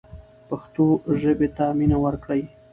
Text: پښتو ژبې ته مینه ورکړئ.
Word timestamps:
پښتو 0.49 0.85
ژبې 1.21 1.47
ته 1.57 1.65
مینه 1.77 1.97
ورکړئ. 2.05 2.41